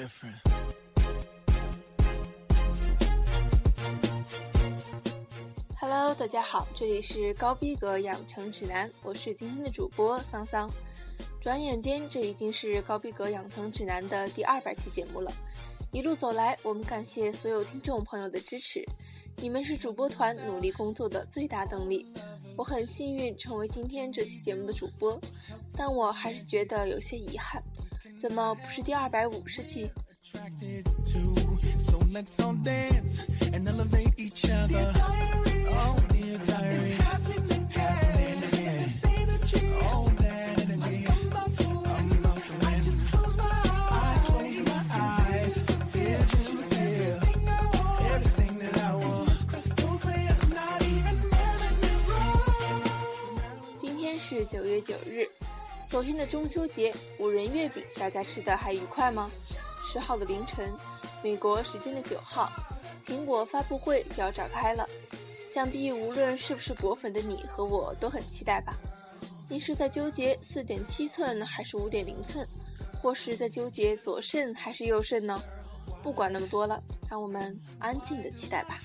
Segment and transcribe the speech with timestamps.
[0.00, 0.32] different.
[5.78, 10.70] Hello，大家好，这里是高逼格养成指南，我是今天的主播桑桑。
[11.38, 15.30] 转眼间，这已经是高逼格养成指南的第二百期节目了。
[15.92, 18.82] 一路走来，我们感谢所有听众朋友的支持，
[19.36, 22.06] 你们是主播团努力工作的最大动力。
[22.56, 25.20] 我很幸运成为今天这期节目的主播，
[25.76, 27.62] 但我还是觉得有些遗憾，
[28.20, 29.88] 怎么不是第二百五十期？
[53.78, 55.26] 今天是九月九日，
[55.90, 59.28] 昨天的中秋节，五仁月饼大家吃的还愉快吗？
[59.84, 60.72] 十号的凌晨，
[61.20, 62.48] 美国时间的九号，
[63.04, 64.88] 苹果发布会就要展开了。
[65.48, 68.72] 想必无论是不是果粉的你和我都很期待吧？
[69.48, 72.46] 你是在纠结四点七寸还是五点零寸，
[73.02, 75.42] 或是在纠结左肾还是右肾呢？
[76.04, 78.78] 不管那么多了，让我们安静的期待吧。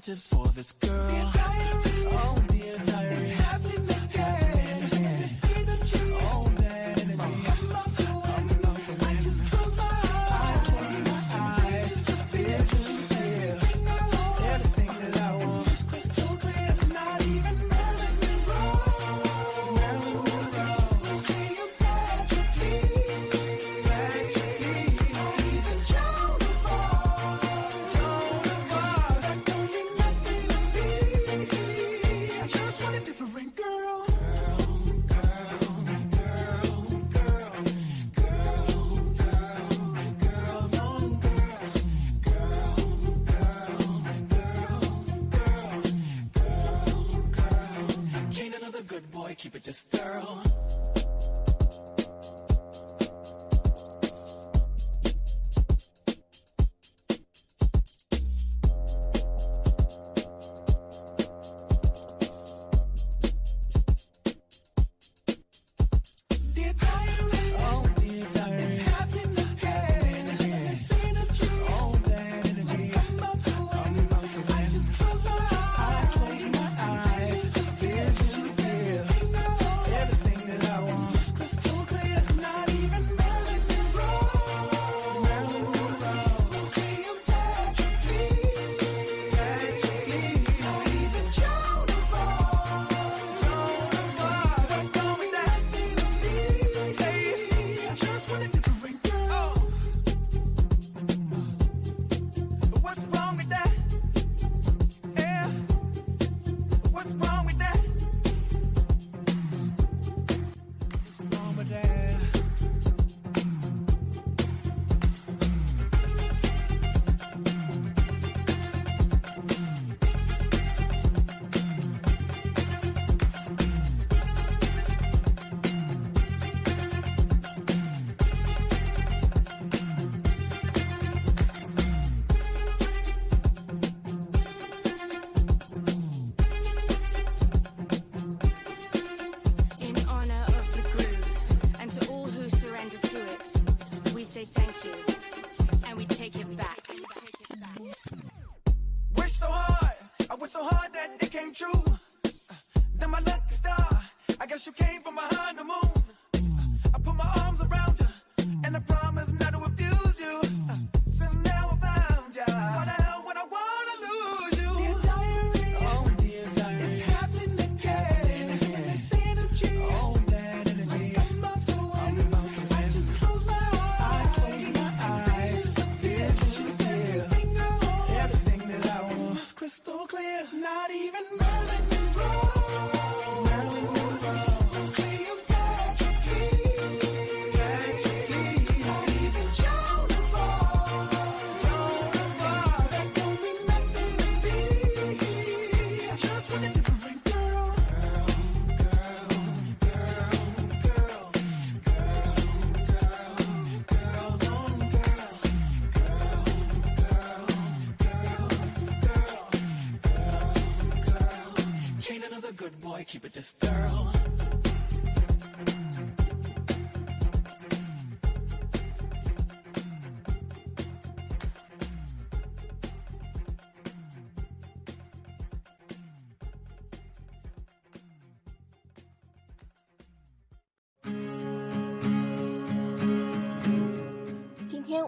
[0.00, 1.10] Adjectives for this girl.
[1.10, 3.39] Dear diary, oh dear diary.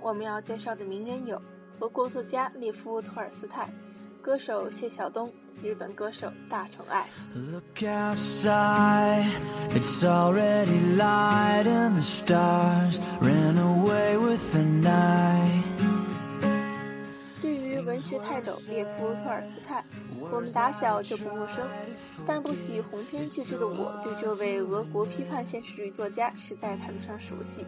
[0.03, 1.41] 我们要介绍的名人有
[1.79, 3.73] 俄国作家列夫·托尔斯泰、
[4.21, 5.33] 歌手谢晓东、
[5.63, 7.07] 日本歌手大宠爱。
[7.35, 9.31] Look outside,
[9.71, 15.63] it's already light and the stars ran away with the night.
[17.41, 19.85] 对于文学泰斗列夫·托尔斯泰，
[20.19, 21.65] 我们打小就不陌生，
[22.27, 27.65] 但不喜鸿篇巨制的我，对这位俄国批判现实主义作家实在谈不上熟悉。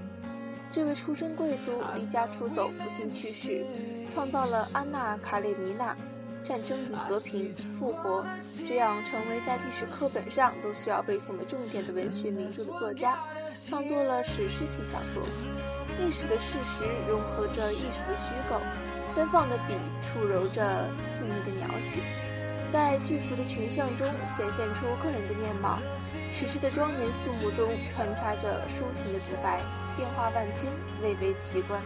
[0.74, 3.64] 这位出身贵族，离家出走，不幸去世，
[4.12, 5.92] 创造了《安娜·卡列尼娜》
[6.42, 8.24] 《战争与和平》《复活》
[8.66, 13.16] 这样成为在历史课本上都需要背诵的重点的文学名著的作家，
[13.68, 15.22] 创作了史诗体小说，
[16.00, 18.60] 历史的事实融合着艺术的虚构。
[19.14, 22.02] 奔放的笔触揉着细腻的描写，
[22.72, 25.78] 在巨幅的群像中显现出个人的面貌。
[26.32, 29.62] 史诗的庄严肃穆中穿插着抒情的独白，
[29.96, 30.70] 变化万千，
[31.02, 31.80] 蔚为奇观。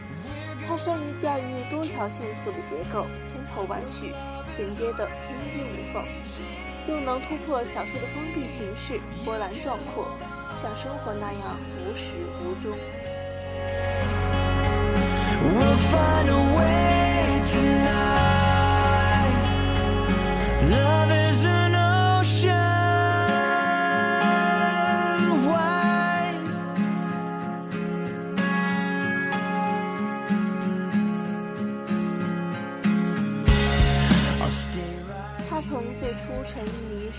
[0.67, 4.13] 他善于驾驭多条线索的结构，千头万绪，
[4.51, 6.05] 衔接的天衣无缝，
[6.89, 10.09] 又能突破小说的封闭形式，波澜壮阔，
[10.57, 12.13] 像生活那样无始
[12.43, 12.77] 无终。
[15.91, 18.29] Find a way tonight.
[20.69, 21.08] Love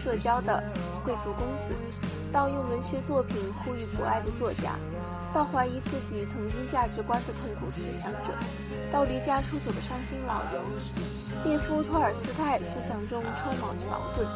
[0.10, 0.64] 社交的
[1.06, 1.76] 贵族公子，
[2.32, 4.74] 到用文学作品呼吁博爱的作家，
[5.32, 8.34] 到怀疑自己曾经价值观的痛苦思想者，
[8.92, 10.60] 到离家出走的伤心老人。
[11.46, 14.28] 列夫·托尔斯泰思想中充满着矛盾，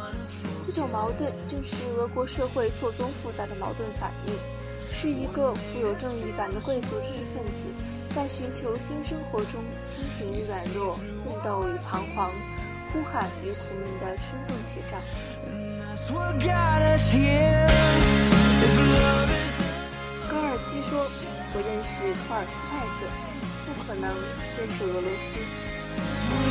[0.64, 4.34] 这种矛盾正是俄国社会错综复杂的矛盾反应，
[4.92, 12.30] 是一个富有正义感的贵族知识分子在寻求新生活中清醒与软弱、奋斗与彷徨。
[12.92, 15.63] 呼喊与苦命的生动写照。
[20.28, 20.98] 高尔基说
[21.54, 23.06] 我认识托尔斯泰者
[23.64, 24.10] 不可能
[24.58, 25.38] 认识俄罗斯。
[26.34, 26.50] We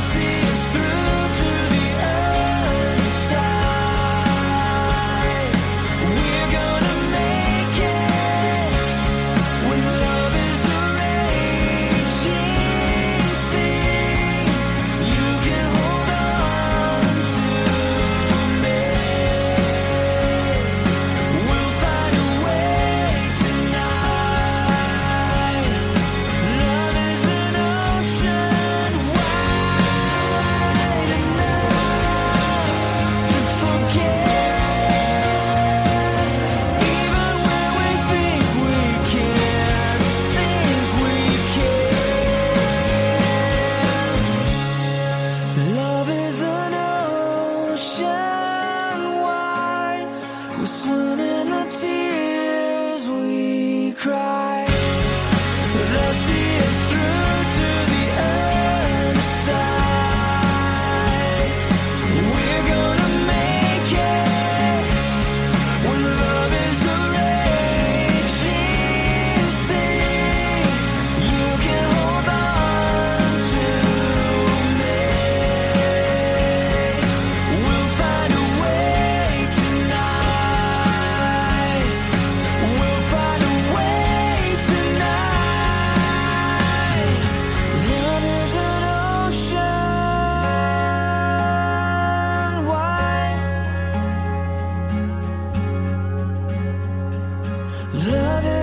[0.00, 1.25] sea us through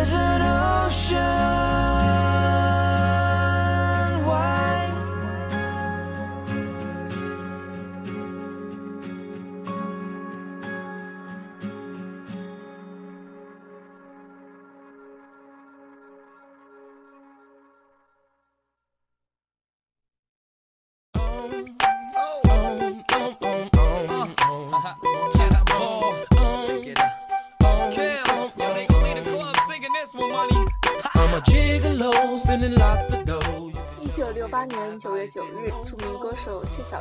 [0.03, 0.42] isn't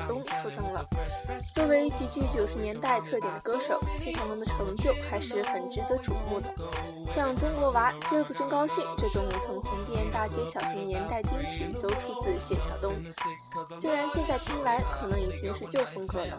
[0.06, 0.86] 东出生了。
[1.54, 6.52] 作为极具九十年代特点的歌手，谢晓东的成就还是很值得瞩目的。
[7.08, 12.94] 像《中国娃》《今儿个真高兴》这种曾红遍大街小巷的年代金曲，都出自谢晓东。
[13.80, 16.38] 虽然现在听来可能已经是旧风格了，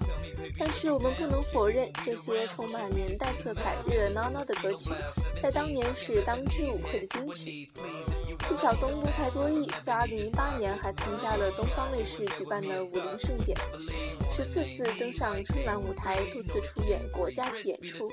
[0.58, 4.90] 但是我们不能否认，这些充满年代色彩、热热闹闹的歌曲，
[5.44, 7.70] 在当年是当之无愧的金曲。
[8.48, 13.58] 谢晓东多才多艺，在2008年还参加了东方卫视举办的武林盛典，
[14.32, 18.10] 十四次登上春晚舞台，多次出演国家级演出。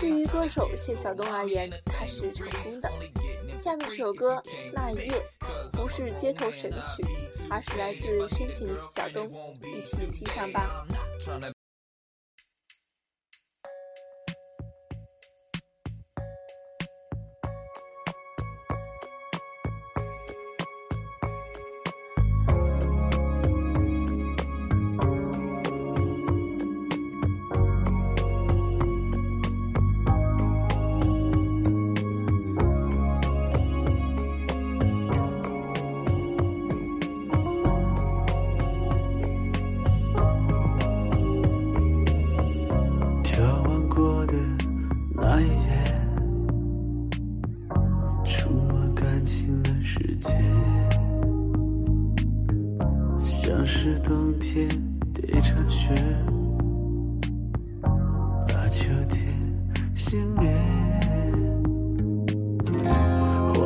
[0.00, 2.90] 对于歌手谢晓东而言，他是成功的。
[3.58, 4.36] 下面这首歌
[4.72, 5.22] 《那一夜》
[5.76, 7.04] 不是街头神曲，
[7.50, 9.30] 而是来自深情的谢晓东，
[9.62, 10.86] 一起欣赏吧。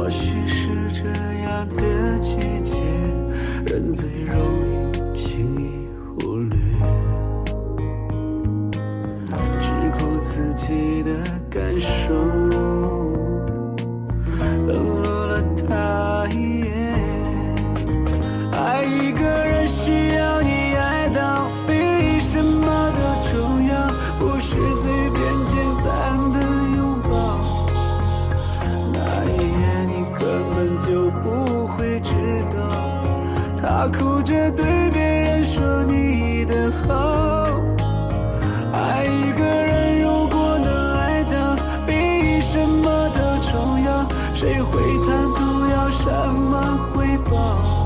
[0.09, 1.05] 或许是这
[1.43, 2.79] 样的季节，
[3.67, 5.87] 人最容易轻易
[6.25, 6.57] 忽略。
[9.61, 11.11] 只顾自己的
[11.51, 12.15] 感受，
[44.39, 46.63] 谁会贪图要什么
[46.95, 47.85] 回报？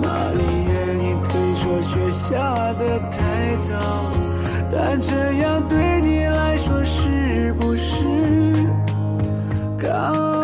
[0.00, 3.74] 那一夜你推说雪下的太早，
[4.70, 5.10] 但这
[5.42, 7.92] 样对你来说是不是
[9.76, 10.35] 刚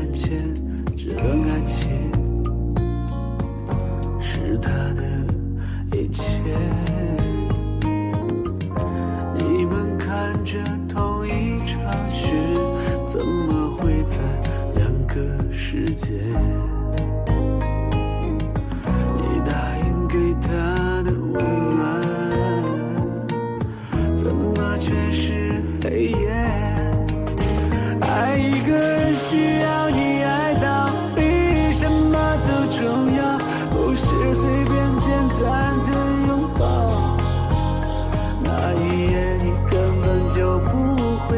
[0.00, 0.32] 眼前
[0.96, 2.10] 这段感情，
[4.18, 5.02] 是他的
[5.94, 6.24] 一切。
[9.36, 12.32] 你们看着同一场雪，
[13.06, 14.16] 怎么会在
[14.74, 16.14] 两个世界？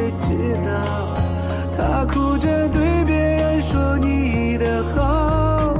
[0.02, 0.70] 会知道，
[1.76, 5.72] 他哭着对别人说你的好。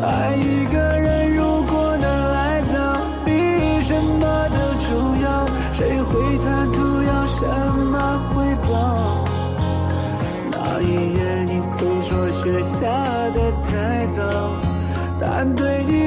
[0.00, 3.32] 爱一个人，如果能爱到比
[3.82, 7.44] 什么都重要，谁会贪图要什
[7.90, 7.98] 么
[8.30, 9.24] 回报？
[10.52, 12.86] 那一夜你会说雪下
[13.34, 14.22] 的太早，
[15.18, 16.05] 但对你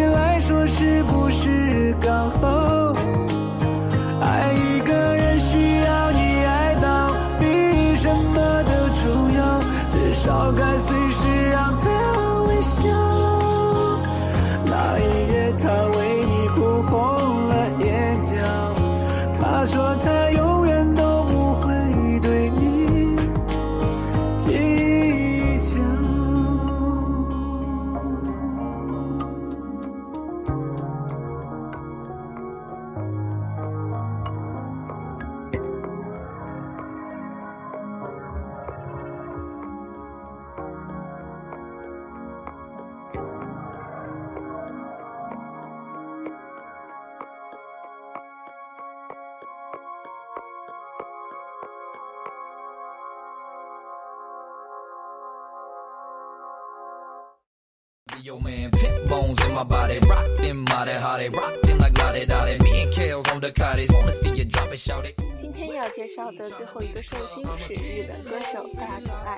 [65.38, 69.38] 今天要介绍的最后一个寿星是日本歌手大冢爱。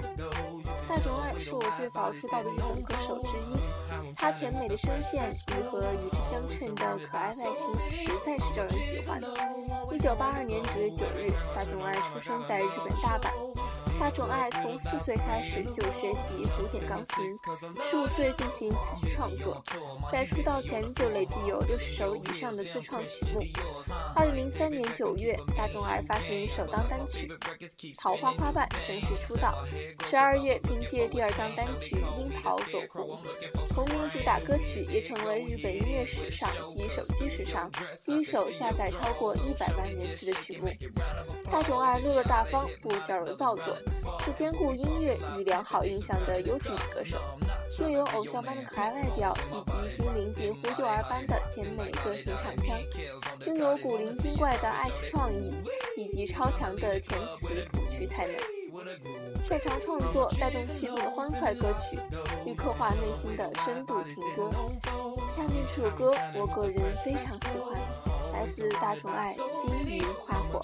[0.87, 3.57] 大冢爱是我最早知道的日本歌手之一，
[4.15, 9.19] 她甜美的声线与和与之相称的可爱外形，实在是招人喜欢。
[9.91, 13.50] 一九八二年九月九日，大冢爱出生在日本大阪。
[14.01, 17.29] 大冢爱从四岁开始就学习古典钢琴，
[17.83, 19.63] 十五岁进行词曲创作，
[20.11, 23.43] 在出道前就累计有六十首以上的自创曲目。
[24.15, 27.31] 二零零三年九月，大冢爱发行首张单曲
[28.01, 29.63] 《桃花花瓣》正式出道。
[30.09, 33.19] 十二月，凭借第二张单曲《樱桃》走红，
[33.69, 37.69] 同名主打歌曲也成为日本音乐史上及手机史上
[38.03, 40.69] 第一首下载超过一百万人次的曲目。
[41.51, 43.77] 大冢爱落落大方，不矫揉造作。
[44.25, 47.17] 是兼顾音乐与良好印象的优质女歌手，
[47.79, 52.77] 拥有偶像般的可爱外表，以及心灵近乎幼儿般的甜美个性唱腔，
[53.45, 55.53] 拥有古灵精怪的爱式创意，
[55.97, 58.35] 以及超强的填词谱曲才能，
[59.43, 61.97] 擅长创作带动气氛的欢快歌曲，
[62.45, 64.51] 与刻画内心的深度情歌。
[65.29, 67.79] 下面这首歌，我个人非常喜欢，
[68.33, 70.59] 来自大众爱《金鱼花火》。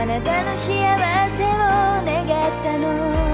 [0.00, 0.66] あなたの幸
[1.28, 1.48] せを
[2.06, 3.29] 願ったの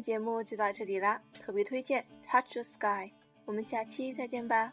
[0.00, 3.12] 节目就到这里啦特别推荐 touch the sky
[3.44, 4.72] 我们下期再见吧。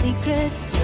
[0.00, 0.79] secrets.